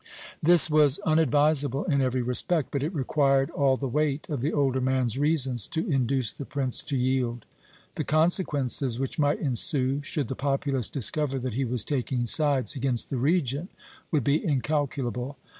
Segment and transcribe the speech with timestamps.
[0.41, 4.81] This was unadvisable in every respect, but it required all the weight of the older
[4.81, 7.45] man's reasons to induce the prince to yield.
[7.93, 13.11] The consequences which might ensue, should the populace discover that he was taking sides against
[13.11, 13.69] the Regent,
[14.09, 15.37] would be incalculable.